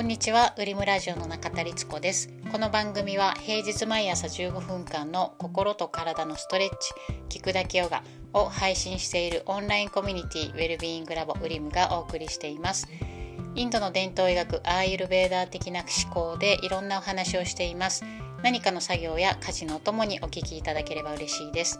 [0.00, 2.30] こんにちは、ウリムラジオの中田律子です。
[2.50, 6.70] この番組は平日毎朝15分間の心と体のストレッ
[7.28, 8.02] チ、聞くだけヨガ
[8.32, 12.88] を配信しているオンラインコミュニティウェルビーイングラボウリムがお送りしています。
[13.54, 18.02] インドの伝統医学アーユルベーダー的な思考でいろんなお話をしています。
[18.42, 21.76] 何かの作業や家事のお供にお聞きいただければ嬉しいです。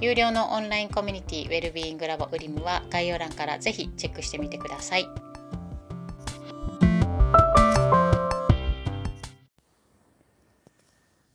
[0.00, 5.29] 有料のオンラインコミュニティウェルビーイングラボウリムは概要欄からぜひチェックしてみてください。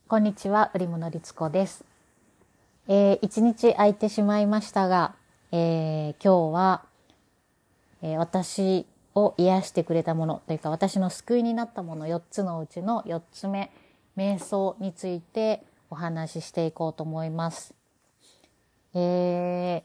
[0.08, 1.84] こんにちは、うりものりつこです。
[2.86, 5.16] えー、一日空いてしまいましたが、
[5.50, 6.84] えー、今日は、
[8.02, 13.72] えー、私を癒してくれたものというか、私の救いになったもの4つのうちの4つ目、
[14.16, 17.74] 瞑想についてお話ししていこうと思います。
[18.94, 19.82] えー、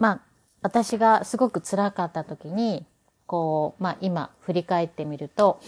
[0.00, 0.20] まあ、
[0.62, 2.84] 私がすごく辛かった時に、
[3.28, 5.60] こう、まあ今振り返ってみると、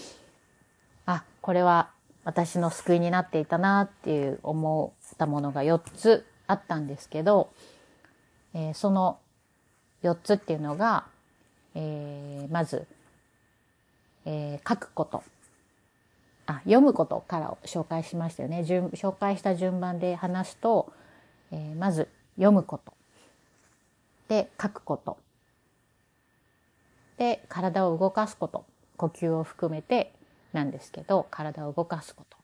[1.05, 1.91] あ、これは
[2.29, 7.51] 私の救いになっていたなっていう思ったものが4つあったんですけど、
[8.53, 9.17] えー、その
[10.03, 11.07] 4つっていうのが、
[11.73, 12.85] えー、まず、
[14.25, 15.23] えー、書くこと。
[16.45, 18.59] あ、読むことから紹介しましたよね。
[18.59, 20.93] 紹介した順番で話すと、
[21.51, 22.93] えまず読むこと。
[24.27, 25.17] で、書くこと。
[27.17, 28.65] で、体を動かすこと。
[28.97, 30.13] 呼吸を含めて
[30.53, 32.37] なんですけど、体を動かすこと。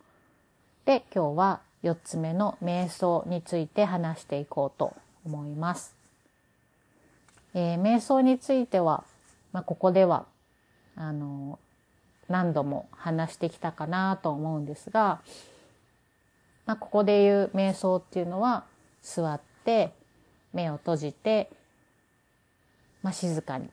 [0.85, 5.95] で、今日は4つ目の瞑想について話していこうと思います。
[7.53, 9.03] えー、瞑想については、
[9.51, 10.25] まあ、ここでは、
[10.95, 11.59] あの、
[12.27, 15.21] 何度も話してきたかなと思うんですが、
[16.65, 18.65] まあ、ここで言う瞑想っていうのは、
[19.01, 19.91] 座って、
[20.55, 21.49] 目を閉じて、
[23.03, 23.69] まあ、静かに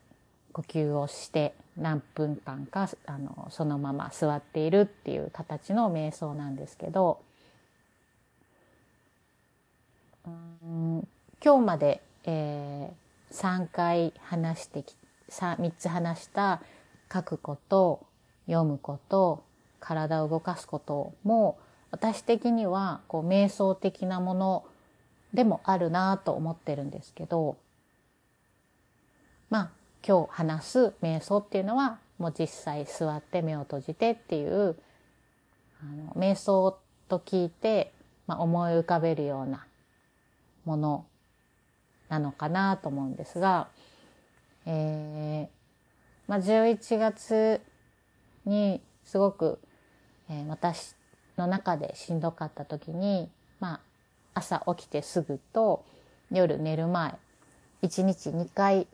[0.52, 7.20] 呼吸をして何分間かあのそのまま座っているっていう形の瞑想なんですけど
[10.26, 11.08] うん
[11.44, 14.94] 今日まで、えー、3回話してき
[15.30, 16.60] 3, 3つ話した
[17.12, 18.06] 書くこと
[18.46, 19.42] 読むこと
[19.80, 21.58] 体を動かすことも
[21.90, 24.64] 私的にはこう瞑想的なもの
[25.34, 27.56] でもあるなと思ってるんですけど
[29.50, 29.70] まあ
[30.06, 34.76] 今日話す瞑想っていうのはもう実際座って目を閉じてっていう
[35.80, 37.92] あの瞑想と聞いて、
[38.26, 39.66] まあ、思い浮かべるような
[40.64, 41.06] もの
[42.08, 43.68] なのかなと思うんですが、
[44.66, 45.62] えー
[46.28, 47.60] まあ、11月
[48.44, 49.58] にすごく、
[50.30, 50.94] えー、私
[51.36, 53.30] の中でしんどかった時に、
[53.60, 53.80] まあ、
[54.34, 55.84] 朝起きてすぐと
[56.30, 57.18] 夜寝る前
[57.82, 58.86] 1日2回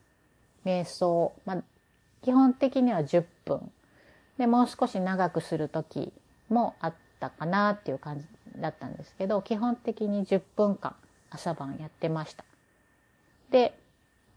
[0.69, 1.63] 瞑想、まあ、
[2.23, 3.71] 基本的には10分
[4.37, 6.13] でもう少し長くする時
[6.51, 8.27] もあったかなっていう感じ
[8.61, 10.95] だったんですけど基本的に10分間
[11.31, 12.45] 朝晩やってました。
[13.51, 13.79] で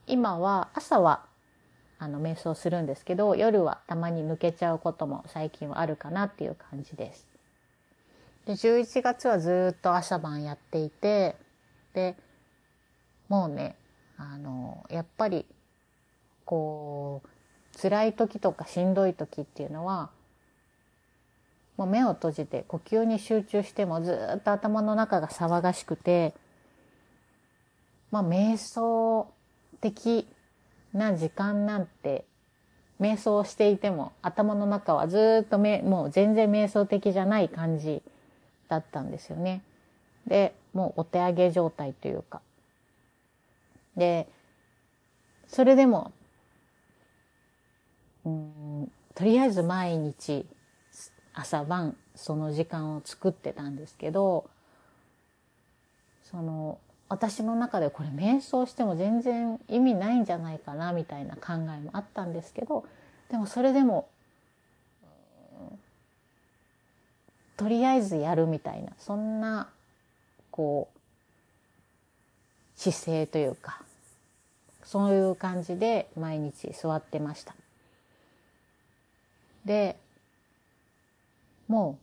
[0.08, 1.26] 今は朝は
[2.00, 7.28] あの瞑想するんですけど夜はたまに抜けちゃうことも最近はあるかなっていう感じです。
[8.46, 11.36] で11月はずっと朝晩やっていて
[11.94, 12.16] で
[13.30, 13.76] もうね
[14.18, 15.46] あのやっぱり
[16.52, 20.10] こう辛い時とかしんどい時っていうのは
[21.78, 26.34] もう目を閉じて呼吸に集中してもずっと頭の中が騒がしくて
[28.12, 29.32] まあ瞑想
[29.80, 30.28] 的
[30.94, 32.26] な時間なんて
[33.00, 38.02] 瞑想していても頭の中はずっとめもう全然瞑想的じゃない感じ
[38.68, 39.64] だったんですよね。
[40.28, 42.42] でもうお手上げ状態というか。
[43.96, 44.28] で
[45.48, 46.12] それでも
[48.26, 50.46] うんとりあえず毎日
[51.34, 54.50] 朝晩その時間を作ってたんですけど
[56.24, 62.86] その私の中でこれ瞑想しても全然意味ないんじゃないかなみたいな考えもあったんですけど
[63.30, 64.08] でもそれでも
[67.58, 69.68] とりあえずやるみたいなそんな
[70.52, 71.00] こう
[72.80, 73.82] 姿勢というか
[74.84, 77.54] そういう感じで毎日座ってました。
[79.66, 79.98] で
[81.68, 81.98] も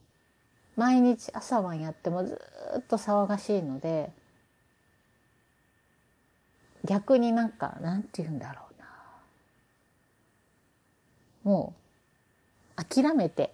[0.76, 2.40] う毎日朝晩やってもず
[2.78, 4.10] っと騒がしいので
[6.84, 8.88] 逆になんかなんて言うんだろうな。
[11.42, 11.74] も
[12.78, 13.52] う諦めて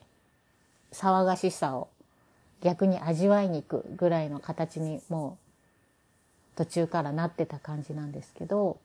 [0.93, 1.89] 騒がしさを
[2.63, 5.39] 逆に味わいに行くぐらいの形にも
[6.55, 8.79] う途中からなってた感じなんですけど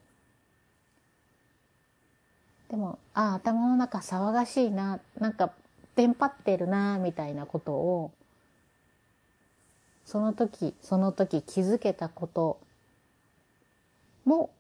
[2.70, 5.52] でも、ああ、頭の中騒がしいな、なんか
[5.96, 8.12] テンパってるなみたいなことを、
[10.06, 12.60] その時、その時気づけたこと
[14.24, 14.52] も、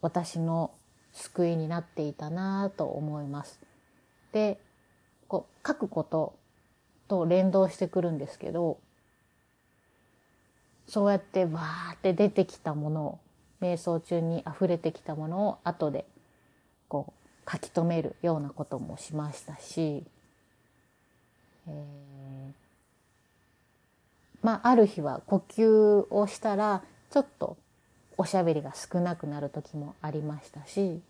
[0.00, 0.70] 私の
[1.12, 3.58] 救いになっていたなと思います。
[4.32, 4.60] で、
[5.26, 6.38] こう、書くこと
[7.08, 8.78] と連動してくるんですけど、
[10.86, 13.18] そうやってわーって出てきたものを、
[13.60, 16.06] 瞑想中に溢れてきたものを後で
[16.88, 17.12] こ
[17.46, 20.04] う書き留めるようなこともしましたし、
[21.66, 22.52] えー、
[24.42, 27.56] まあある日は呼吸をしたらちょっと
[28.16, 31.00] おしゃべりが少なくなる時もありましたし、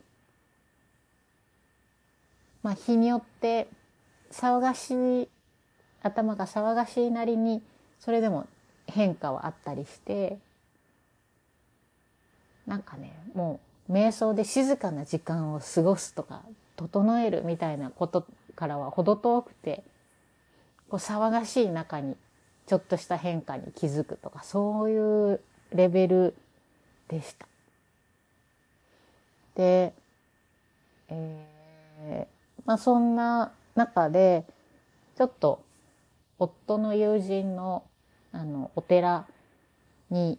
[2.62, 3.68] まあ日によって
[4.30, 5.28] 騒がしい、
[6.02, 7.62] 頭が騒がしいなりに
[7.98, 8.46] それでも
[8.86, 10.38] 変化はあったりして、
[12.66, 16.42] なんかね、もう瞑想で静かな時間を過ごすとか、
[16.76, 19.82] 整えるみたいなことからは程遠くて、
[20.88, 22.16] こう騒がしい中に
[22.66, 25.40] ちょっとした変化に気づくとか、そういう
[25.72, 26.34] レベル
[27.08, 27.46] でした。
[29.54, 29.92] で、
[31.08, 32.26] えー、
[32.64, 34.44] まあそんな中で、
[35.16, 35.62] ちょっと
[36.38, 37.82] 夫の友人の
[38.32, 39.26] あの、お寺
[40.10, 40.38] に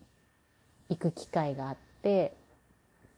[0.90, 2.34] 行く機会があって、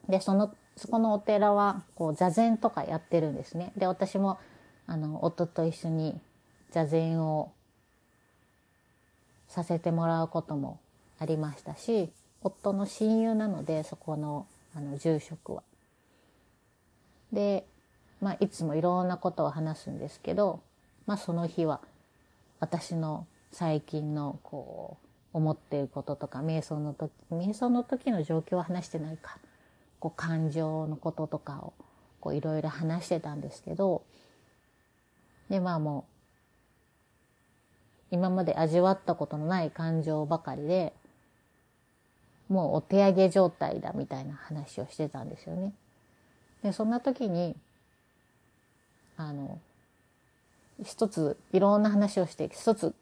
[0.08, 3.72] で、その、そこのお寺は、こう、座禅とかやってるんですね。
[3.76, 4.38] で、私も、
[4.86, 6.20] あの、夫と一緒に
[6.70, 7.52] 座禅を
[9.48, 10.78] させてもらうことも
[11.18, 12.10] ありましたし、
[12.42, 15.62] 夫の親友なので、そこの、あの、住職は。
[17.32, 17.64] で、
[18.20, 20.60] まあ、いつもいろんなことを話すんですけど、
[21.06, 21.80] まあ、その日は、
[22.60, 25.06] 私の最近のこう
[25.36, 29.38] 思ってることとか瞑想の時瞑想の時の状況は話してないか
[30.02, 31.72] こう感情のこととかを
[32.20, 34.02] こういろいろ話してたんですけど
[35.48, 36.06] でまあも
[38.10, 40.92] う今まで味わったことのない感情ばかりで
[42.48, 45.72] もうお手上げ状態だみたいな話をしてたんですよね。
[46.62, 47.56] でそんな時に
[49.16, 49.58] あの
[50.82, 52.94] 一ついろんな話をして一つ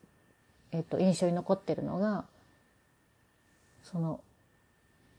[0.72, 2.24] えっと、印象に残ってるのが、
[3.82, 4.20] その、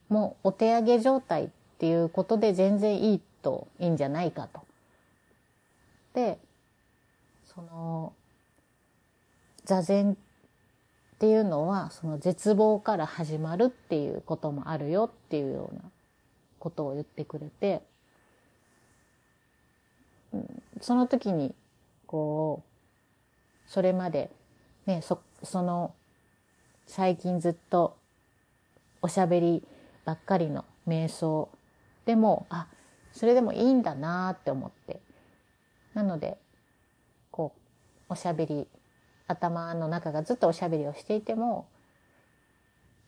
[0.10, 1.50] もうお手上げ状態っ
[1.82, 4.62] っていうことで全然いいと、いいんじゃないかと。
[6.14, 6.38] で、
[7.44, 8.14] その、
[9.66, 10.16] 座禅っ
[11.18, 15.82] ていうのは、その絶望から始まるっていうこともあるよっていうような
[16.60, 17.82] ことを言ってくれて、
[20.82, 21.56] その時に、
[22.06, 24.30] こう、それまで、
[24.86, 25.96] ね、そ、その、
[26.86, 27.98] 最近ずっと
[29.02, 29.64] おしゃべり
[30.06, 31.50] ばっかりの瞑想
[32.06, 32.68] でも、あ、
[33.12, 35.02] それでもいいんだなって思って。
[35.94, 36.38] なので、
[37.32, 37.54] こ
[38.10, 38.68] う、おしゃべり、
[39.28, 41.68] 頭の中がずっとおしゃべりをしていても、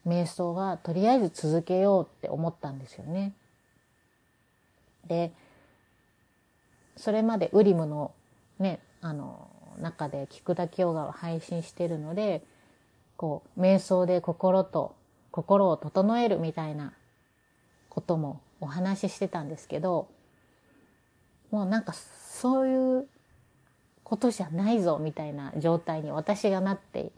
[0.06, 3.34] 瞑想はとりあえず続けようって思ったんですよね。
[5.08, 5.34] で、
[6.96, 8.14] それまでウリムの
[8.60, 9.50] ね、あの、
[9.80, 12.44] 中で聞くだけヨガを配信してるので、
[13.18, 14.96] こう、瞑想で心と、
[15.32, 16.94] 心を整えるみたいな
[17.90, 20.08] こともお話ししてたんですけど、
[21.52, 23.08] もうなんかそういう
[24.06, 27.12] ことじゃないぞみたいな状態に私がなって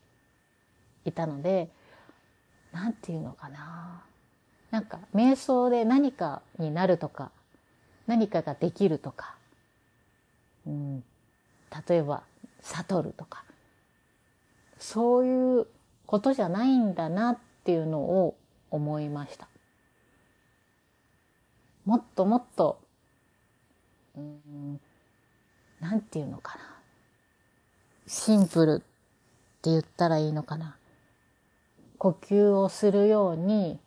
[1.06, 1.70] いたので、
[2.72, 4.04] なんていうのかな。
[4.72, 7.32] なんか瞑想で何かになるとか、
[8.08, 9.36] 何かができるとか、
[10.66, 11.04] うん、
[11.88, 12.24] 例えば
[12.62, 13.46] 悟るとか、
[14.80, 15.68] そういう
[16.08, 18.36] ことじゃないんだなっていうのを
[18.72, 19.48] 思いました。
[21.86, 22.80] もっともっと、
[24.18, 24.80] うん、
[25.80, 26.62] なんていうのかな。
[28.08, 28.80] シンプルっ
[29.62, 30.78] て言ったらいいのかな。
[31.98, 33.80] 呼吸をするように、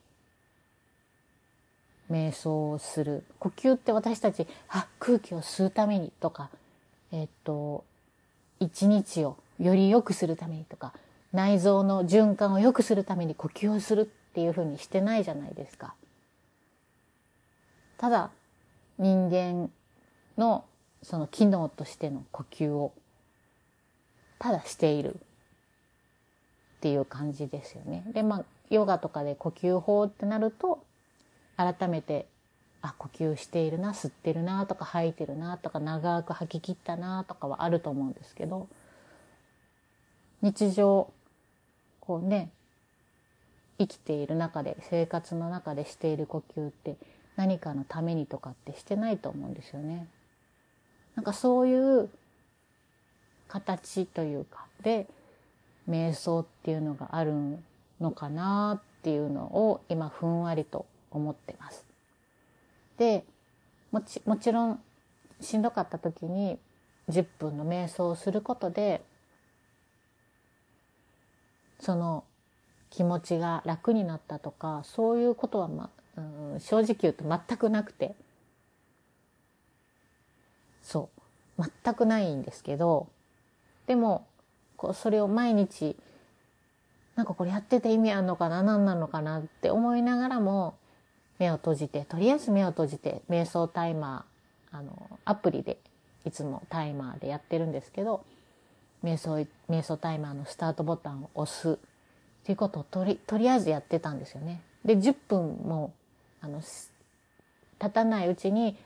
[2.11, 3.25] 瞑想をする。
[3.39, 6.51] 呼吸って私たち、あ、空気を吸うためにとか、
[7.13, 7.85] えっと、
[8.61, 10.93] 一日をより良くするためにとか、
[11.33, 15.95] 内臓の循環を良くするために呼吸をするっていうふうにしてないじゃないですか。
[17.99, 18.31] ただ、
[18.99, 19.71] 人間
[20.37, 20.65] の
[21.03, 22.93] その機能としての呼吸を、
[24.39, 25.19] ただしているっ
[26.81, 28.05] ていう感じですよね。
[28.13, 30.83] で、まあ、ヨガとかで呼吸法ってなると、
[31.57, 32.27] 改めて
[32.81, 38.69] あ、呼吸しているな、吸ってるなとか吐いてるなとか長く吐き切ったなとかはあると思うんですけど、
[40.43, 41.13] 日常、
[42.01, 42.51] こうね、
[43.79, 46.97] 生きている中で、生活の中でしている呼吸って
[47.39, 50.09] 何かのためにとかってしてないと思うんですよね。
[51.15, 52.11] なんかそういう
[53.47, 55.07] 形というかで
[55.89, 57.33] 瞑想っていうのがある
[58.01, 61.87] のかなっていうのを今ふんわりと思ってます。
[62.97, 63.25] で
[63.93, 64.81] もちもちろん
[65.41, 66.59] しんどかった時に
[67.09, 69.01] 10分の瞑想をすることで
[71.79, 72.25] その
[72.91, 78.15] 気持ちが楽になったとかそういうことは、まあうん、正直言うと全くなくて
[80.83, 81.09] そ
[81.57, 83.09] う全くないんですけど
[83.87, 84.27] でも
[84.77, 85.97] こうそれを毎日
[87.15, 90.77] なんかこれやってて意味あるのかな何なのかなって思いながらも
[91.39, 95.79] 目を閉じてとりあえず目を閉じて瞑想タイマーあのアプリで
[96.25, 98.25] いつもタイマーでやってるんですけど
[99.05, 101.77] 瞑想瞑想タイマーのスタートボタンを押すっ
[102.45, 104.63] ていうことをとりとりあえずやってたんですよね。
[104.85, 105.93] で10分も
[106.41, 106.63] あの
[107.79, 108.77] 経たないうちに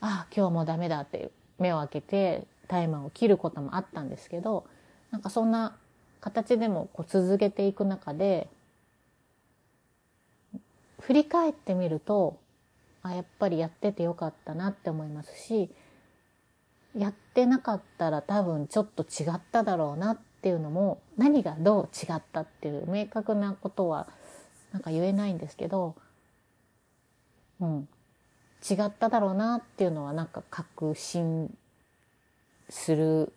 [0.00, 4.66] ああ今日もダメだって目を開けてタイマーを切ることもあったんですけど
[5.10, 5.76] なんかそんな
[6.20, 8.48] 形でもこう続けていく中で
[11.00, 12.38] 振り返ってみると
[13.02, 15.70] あやっぱりやっててよかったなって思いますし
[16.98, 24.08] やってなかったら多分ちょっと違っただろうなっていうのも何がどう違ったっていう明確なことは
[24.72, 25.94] なんか言えないんですけど、
[27.60, 27.88] うん、
[28.68, 31.54] 違っただろうなっていうのはなんか確信
[32.68, 33.32] する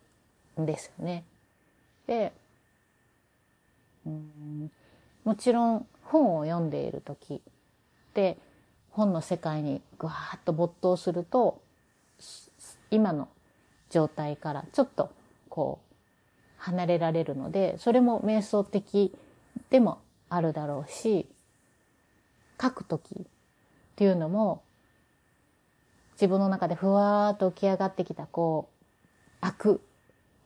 [0.60, 1.24] んですよね。
[2.06, 2.32] で、
[4.06, 4.70] うん、
[5.24, 7.40] もちろん本を読んでいる時
[8.14, 8.36] で
[8.90, 11.60] 本の世界にぐわーっと没頭すると
[12.90, 13.28] 今の
[13.90, 15.10] 状態からちょっと
[15.48, 15.94] こう
[16.58, 19.14] 離れられるのでそれも瞑想的
[19.70, 21.26] でもあるだろうし
[22.60, 23.26] 書く時
[24.00, 24.62] っていうのも
[26.14, 28.84] 自分の中でふわーっと浮き上がってきたこう
[29.42, 29.82] 悪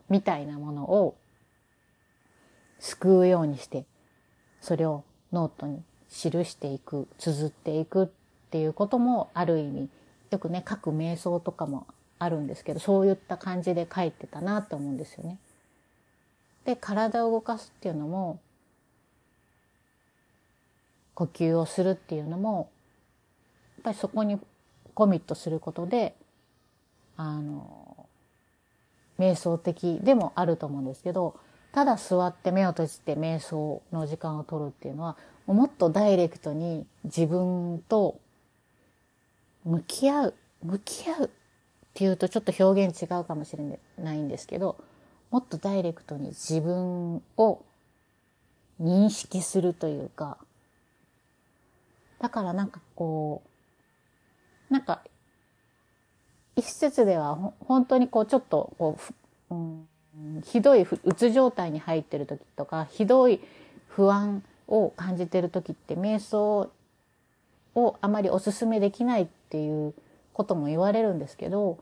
[0.09, 1.17] みたいなものを
[2.81, 3.85] 救うようにして
[4.61, 8.09] それをノートに記していく綴っていくっ
[8.51, 9.89] ていうこともある意味
[10.33, 11.87] よくね書く瞑想とかも
[12.19, 15.39] あるんですけどそういった感じで書いてたなと思うんですよね。
[16.65, 18.41] で体を動かすっていうのも
[21.15, 22.69] 呼吸をするっていうのも
[23.85, 24.41] ぱりそこに
[24.95, 26.15] コミットすることで
[27.17, 28.09] あの
[29.19, 31.39] 瞑想的でもあると思うんですけど
[31.73, 38.19] ただ座って目を閉じて瞑想の時間を取るっていうのはもっとダイレクトに自分と
[39.65, 41.29] 向き合う向き合うっ
[41.95, 43.65] ていうとちょっと表現違うかもしれ
[43.99, 44.77] ないんですけど
[45.31, 47.63] もっとダイレクトに自分を
[48.81, 50.39] 認識するというか
[52.21, 53.54] だからなんかこう
[54.75, 55.03] なんか
[56.57, 58.99] 一説では本当にこうちょっとこ
[59.49, 59.87] う、うん、
[60.43, 63.39] ひどいうつ状態に入ってる時とかひどい
[63.87, 66.73] 不安を感じてる時って瞑想
[67.77, 69.95] をあまりお勧めできないっていう
[70.33, 71.79] ことも言われるんですけど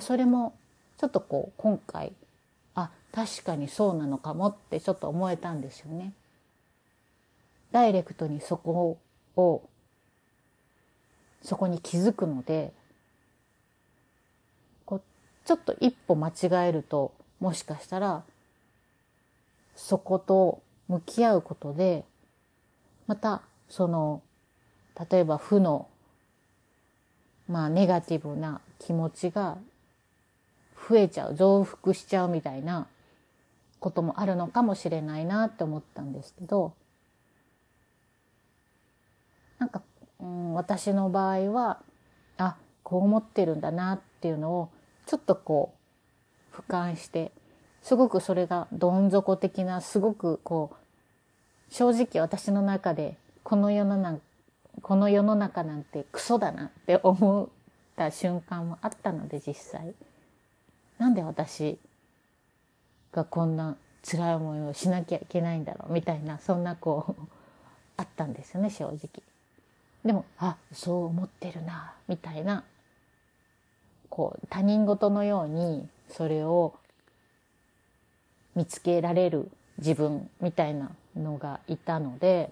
[0.00, 0.52] それも
[0.98, 2.12] ちょっとこう今回
[2.74, 6.12] あ確かにそうなのかもってちょっと思えたんですよね。
[7.70, 8.98] ダイレクトにそこ
[9.36, 9.62] を
[11.42, 12.72] そこに気づくので
[14.84, 15.02] こう
[15.46, 18.22] ちょっと一歩間違えるともしかしたら
[19.74, 22.04] そこと向き合うことで
[23.06, 24.22] またその
[25.10, 25.88] 例えば負の
[27.48, 29.58] まあネガティブな気持ちが
[30.88, 32.86] 増えちゃう増幅しちゃうみたいな
[33.80, 36.72] こともあるのかもしれないなって思ったんですけど
[39.62, 39.80] なんか、
[40.22, 41.80] うん、私の場合は
[42.38, 44.70] あこう思ってるんだなっていうのを
[45.06, 45.74] ちょっとこ
[46.52, 47.32] う俯瞰して
[47.82, 54.20] すごくそれがどん底的なすごくこう正直私の中でこの世の中
[54.80, 57.48] この世の中なんてクソだなって思っ
[57.96, 59.94] た瞬間もあったので実際。
[60.98, 61.78] なんで私
[63.12, 63.76] がこんな
[64.08, 67.22] 辛い思いをしなきゃいけないんだろうみたいなそんなこう
[67.96, 68.98] あったんですよね正直。
[70.04, 72.64] でもあそう思ってるなみたいな
[74.08, 76.74] こう他人事のようにそれを
[78.54, 82.50] 見つけられる自分みたいなのがいたので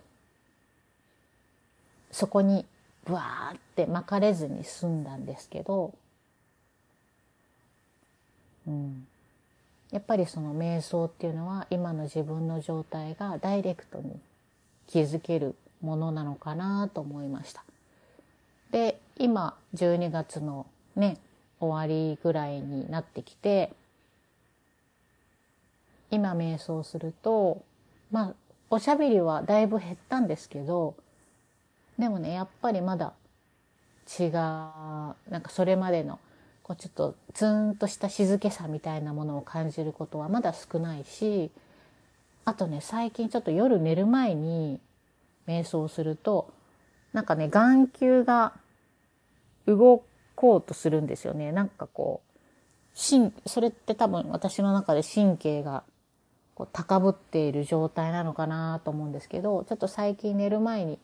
[2.10, 2.64] そこに
[3.04, 5.94] ブワーって巻かれずに済んだんですけど
[8.66, 9.06] うん、
[9.90, 14.18] やっぱりその瞑想っていうのは今の自分の状態がダイレクトに
[14.86, 17.64] 気づけるものなのかなと思いました。
[18.70, 21.18] で今12月のね
[21.58, 23.72] 終わりぐらいになってきて
[26.10, 27.62] 今瞑想すると、
[28.10, 28.34] まあ、
[28.68, 30.94] おしゃべりはだいぶ減ったんですけど、
[31.98, 33.12] でもね、やっぱりまだ
[34.18, 36.18] 違う、なんかそれまでの、
[36.62, 41.50] こうちょっとツーンとした静けさみたいなものを感じることはまだ少ないし、
[42.44, 44.80] あとね、最近ちょっと夜寝る前に
[45.50, 46.52] 瞑想すると、
[47.12, 48.52] なんかね、眼球が
[49.66, 50.04] 動
[50.34, 51.52] こうとするんですよね。
[51.52, 52.30] なんかこう、
[52.94, 55.84] 神、それって多分私の中で神経が
[56.54, 60.98] こう高ぶっている状態なのかなと思うんですけど、ちょっと最近寝る前に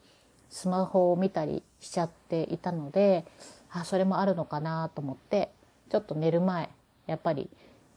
[0.50, 3.24] スマホを見たりしちゃっていたので、
[3.70, 5.50] あ、それもあるのかなと思って、
[5.90, 6.70] ちょっと寝る前、
[7.06, 7.50] やっぱり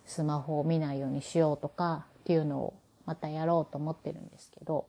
[0.06, 2.74] スマホを見ないようにしようとかっていうのを
[3.06, 4.86] またやろうと思ってるんですけど、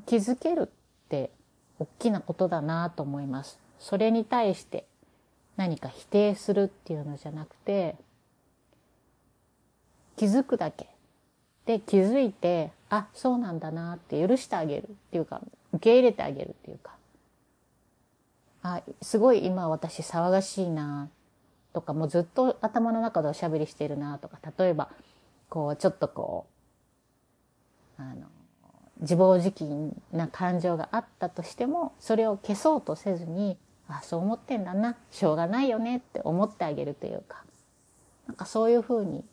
[0.00, 1.30] 気づけるって
[1.78, 3.58] 大きなことだなと思います。
[3.78, 4.86] それに対して
[5.56, 7.96] 何か否定するっていうのじゃなくて、
[10.16, 10.88] 気づくだけ。
[11.66, 15.40] で、気づいて、あ、そうなんだなって許してあげるっていうか、
[15.72, 16.92] 受け入れてあげるっていうか、
[18.62, 21.08] あ、すごい今私騒がしいな
[21.72, 24.90] とか、もうずっと頭の中でおしゃべりしてるなとか、例えば、
[25.48, 26.46] こう、ちょっとこ
[27.98, 28.26] う、あの、
[29.00, 33.56] 自暴自棄な感情があったとしても、それを消そうとせずに、
[33.88, 37.44] あ、そう思ってんだな、しょうがないよねって思ってあげるというか、
[38.26, 39.24] なんかそういうふうに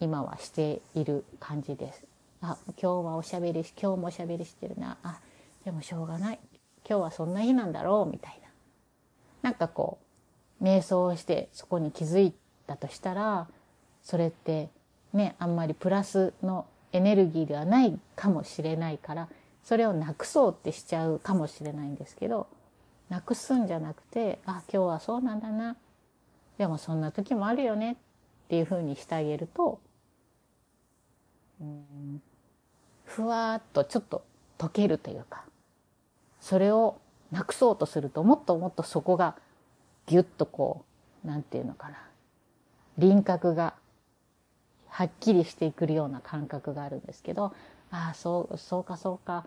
[0.00, 2.04] 今はしている感じです。
[2.42, 4.96] あ、今日はおしゃべりし、今日もおしゃべりしてるな。
[5.02, 5.20] あ、
[5.64, 6.40] でもしょうがない。
[6.88, 8.48] 今日はそんな日なんだろう、みたいな。
[9.42, 9.98] なんかこ
[10.60, 12.34] う、瞑想をしてそこに気づい
[12.66, 13.46] たとしたら、
[14.02, 14.70] それって
[15.12, 19.28] ね、あんまりプラスのエネルギーではないかもしれないから、
[19.62, 22.46] それをなくそうってしちゃうかもしれないんですけど、
[23.08, 25.76] なくすんじゃなくて、あ、今日はそうなんだな。
[26.58, 27.96] でもそんな時もあるよねっ
[28.48, 29.80] ていうふうにしてあげると、
[31.60, 32.22] うん、
[33.04, 34.24] ふわーっとちょっと
[34.58, 35.44] 溶けるというか、
[36.40, 36.98] それを
[37.30, 39.36] なくそうとするともっともっとそこが
[40.06, 40.84] ギュッとこ
[41.24, 41.96] う、なんていうのかな。
[42.98, 43.74] 輪郭が
[44.90, 47.54] はっきりしてくるような感覚があるんですけど、
[47.90, 49.46] ああ、そう、そうかそうか。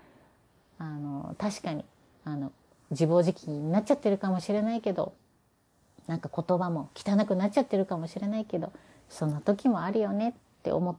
[0.80, 1.86] あの、確かに、
[2.26, 2.52] あの、
[2.92, 5.14] 自暴自棄になっちゃってるかもしれないけど、
[6.08, 8.72] なんか言葉も汚くなっちゃってるかもしれないけど、
[9.10, 10.96] そんな時もあるよねって思っ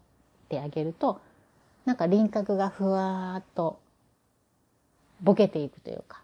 [0.49, 1.21] てあげると、
[1.85, 3.79] なんか輪郭がふわーっと
[5.23, 6.23] ボケていくというか、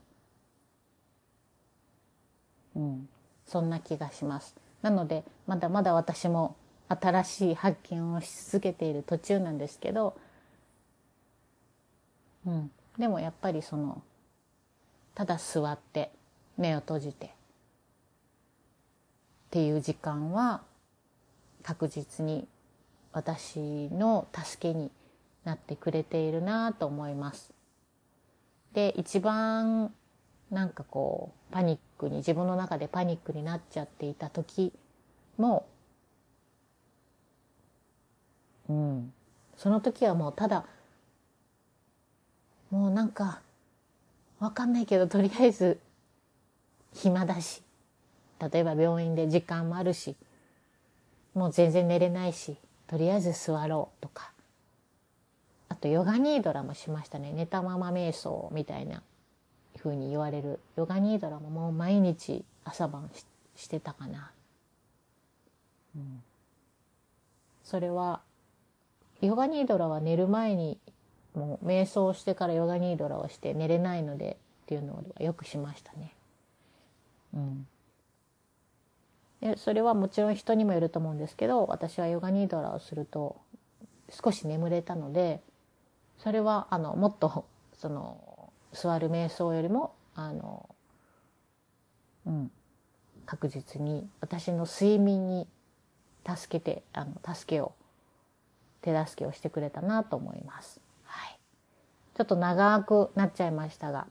[2.76, 3.08] うん、
[3.46, 4.54] そんな気がします。
[4.82, 6.56] なので、まだまだ私も
[6.90, 10.16] 新しい発見をし続けている途中なんですけど、
[12.46, 14.02] うん、でもやっぱりその
[15.14, 16.10] ただ座って
[16.58, 17.30] 目を閉じてっ
[19.50, 20.62] ていう時間は
[21.62, 22.46] 確実に
[23.12, 24.90] 私の助けに
[25.44, 27.52] なってくれているなと思います。
[28.72, 29.92] で、一番
[30.50, 34.72] なんかこうパニックに自分の中でパニックになっちゃっていた時
[35.38, 35.66] も、
[38.70, 39.12] うん、
[39.56, 40.64] その時はもうただ
[42.70, 43.40] もうなんか
[44.38, 45.78] わかんないけど、とりあえず、
[46.94, 47.62] 暇だし。
[48.40, 50.16] 例えば病院で時間もあるし、
[51.34, 52.56] もう全然寝れないし、
[52.86, 54.32] とりあえず座ろうとか。
[55.68, 57.32] あと、ヨガニードラもしましたね。
[57.32, 59.02] 寝たまま瞑想みたいな
[59.78, 60.58] 風に言われる。
[60.76, 63.10] ヨガニードラももう毎日朝晩
[63.56, 64.30] してたかな。
[65.96, 66.22] うん。
[67.62, 68.22] それは、
[69.20, 70.78] ヨガニードラは寝る前に
[71.34, 76.12] もう瞑想してからヨガニードラをして寝れないのでっていうのはよくしましたね。
[77.34, 77.66] うん。
[79.40, 83.36] でそれはもちろん人にもよると思うんですけど私はヨガニードラをすると
[84.10, 85.40] 少し眠れたので
[86.18, 87.46] それはあのもっと
[87.78, 90.68] その座る瞑想よりもあの、
[92.26, 92.50] うん、
[93.24, 95.46] 確実に私の睡眠に
[96.28, 97.72] 助けてあの助けを
[98.82, 100.80] 手助けをしてくれたなと思います。
[101.04, 101.40] はい
[102.20, 104.06] ちょっと長くなっちゃいましたが、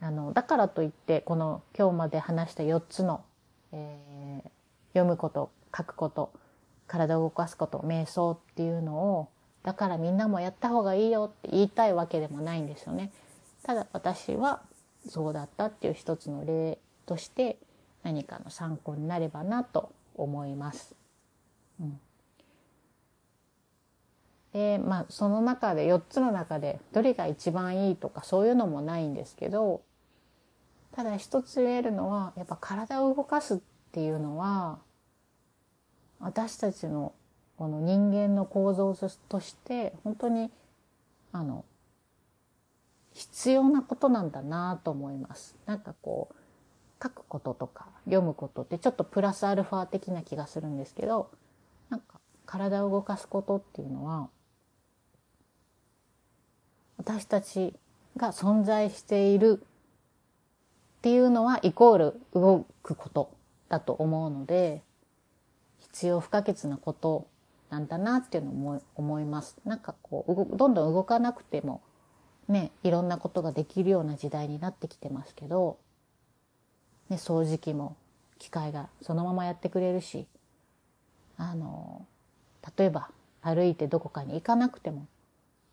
[0.00, 3.22] あの、だからといって、この今日まで話した4つの、
[3.70, 4.50] えー、
[4.92, 6.32] 読むこと、書くこと、
[6.88, 9.28] 体を動かすこと、瞑想っていうのを、
[9.62, 13.12] だからみんなもやった方がいいよって言いたいわけでもないんですよね。
[13.62, 14.62] ただ私は
[15.08, 17.58] そうだったっていう一つの例として
[18.02, 20.96] 何かの参考になればなと思います。
[21.80, 22.00] うん
[24.52, 29.82] で、まあ、その中で、4つの中で、どれが一番いいとか、そういうのもないんですけど、
[30.92, 33.58] ただ一つ言えるのは、やっぱ体を動かすっ
[33.92, 34.78] ていうのは、
[36.20, 37.12] 私たちの
[37.56, 38.94] この人間の構造
[39.28, 40.50] として本当に
[41.32, 41.64] あの
[43.12, 45.56] 必要なことなんだなと思います。
[45.66, 46.34] なんかこう
[47.02, 51.30] 書くこととか読むことってちょっとプラスアルファ的な気がするんですけど
[51.90, 54.28] なんか体を動かすことっていうのは
[57.02, 57.74] 私たち
[58.16, 63.34] が存在しているっていうのはイコール動くこと
[63.68, 64.82] だと思うので
[65.80, 67.26] 必要不可欠なこと
[67.70, 69.56] なんだなっていうのを思います。
[69.64, 71.82] なんかこうどんどん動かなくても
[72.46, 75.78] ねいろんなことができるような時代になってきてますけど、
[77.08, 77.96] ね、掃除機も
[78.38, 80.28] 機械がそのままやってくれるし
[81.36, 82.06] あの
[82.78, 83.10] 例えば
[83.40, 85.08] 歩いてどこかに行かなくても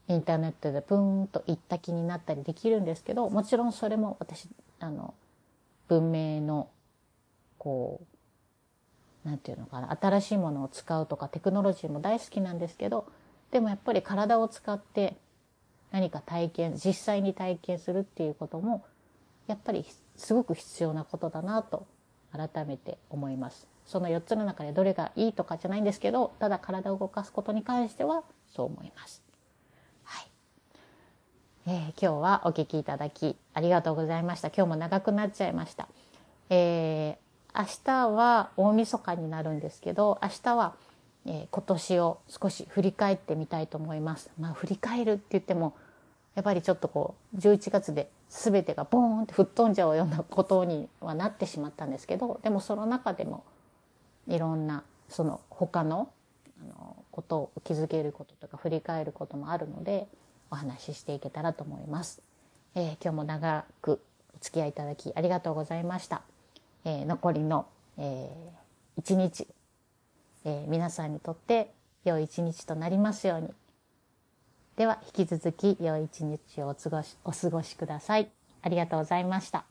[0.09, 5.13] インターネットでプーンと行った気になったりできるんですけどもちろんそれも私あの
[5.87, 6.67] 文明の
[7.59, 13.05] こう何て言うのかな新しいものを使うとかテクノロジーも大好きなんですけど
[13.51, 15.15] でもやっぱり体を使って
[15.91, 18.83] 何か体験実際に体験するっていうことも
[19.45, 21.85] やっぱりすごく必要なことだなと
[22.31, 23.67] 改めて思います。
[23.85, 29.28] その4つの中でどれがいいとかじゃないんですけどただ体を動かすことに関してはそう思います。
[31.67, 34.47] えー、今日はお聞きいただきありがとうございました。
[34.47, 35.87] 今日も長くなっちゃいました。
[36.49, 40.73] えー、明日は大晦日になるんですけど、明日は、
[41.25, 44.31] えー、今年を少し振り返ってみたいと思います。
[44.39, 45.75] まあ振り返るって言っても、
[46.35, 53.43] やっぱりちょっとこう、11月で全てがボーンって吹っ飛んじゃうようなことにはなってしまったんですけど、でもその中でも
[54.27, 56.09] いろんなその他の
[56.61, 60.07] あのことを気づけることとか振り返ることもあるので、
[60.51, 62.21] お話ししていけたらと思います。
[62.75, 64.01] えー、今日も長く
[64.35, 66.21] お付き合いいただきありがとうございました。
[66.85, 69.47] えー、残りの、えー、1日、
[70.45, 71.71] え皆さんにとって
[72.05, 73.53] 良い一日となりますように。
[74.77, 78.29] では引き続き良い一日をお過ごしお過ごしください。
[78.61, 79.68] ありがとうございました。